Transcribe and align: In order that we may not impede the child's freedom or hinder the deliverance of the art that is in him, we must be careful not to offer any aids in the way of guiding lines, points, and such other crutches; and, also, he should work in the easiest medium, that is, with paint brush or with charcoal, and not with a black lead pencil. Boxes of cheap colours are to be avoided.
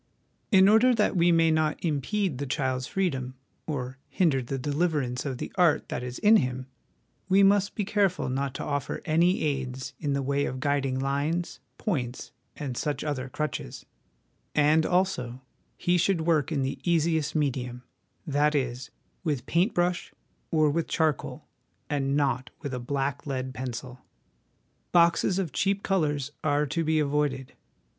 In 0.51 0.67
order 0.67 0.95
that 0.95 1.15
we 1.15 1.31
may 1.31 1.51
not 1.51 1.77
impede 1.85 2.39
the 2.39 2.47
child's 2.47 2.87
freedom 2.87 3.35
or 3.67 3.99
hinder 4.09 4.41
the 4.41 4.57
deliverance 4.57 5.27
of 5.27 5.37
the 5.37 5.51
art 5.59 5.89
that 5.89 6.01
is 6.01 6.17
in 6.17 6.37
him, 6.37 6.65
we 7.29 7.43
must 7.43 7.75
be 7.75 7.85
careful 7.85 8.27
not 8.27 8.55
to 8.55 8.63
offer 8.63 9.01
any 9.05 9.43
aids 9.43 9.93
in 9.99 10.13
the 10.13 10.23
way 10.23 10.45
of 10.45 10.59
guiding 10.59 10.97
lines, 10.97 11.59
points, 11.77 12.31
and 12.55 12.75
such 12.77 13.03
other 13.03 13.29
crutches; 13.29 13.85
and, 14.55 14.87
also, 14.87 15.39
he 15.77 15.99
should 15.99 16.21
work 16.21 16.51
in 16.51 16.63
the 16.63 16.79
easiest 16.83 17.35
medium, 17.35 17.83
that 18.25 18.55
is, 18.55 18.89
with 19.23 19.45
paint 19.45 19.75
brush 19.75 20.11
or 20.49 20.71
with 20.71 20.87
charcoal, 20.87 21.45
and 21.91 22.17
not 22.17 22.49
with 22.63 22.73
a 22.73 22.79
black 22.79 23.27
lead 23.27 23.53
pencil. 23.53 23.99
Boxes 24.91 25.37
of 25.37 25.51
cheap 25.53 25.83
colours 25.83 26.31
are 26.43 26.65
to 26.65 26.83
be 26.83 26.97
avoided. 26.97 27.53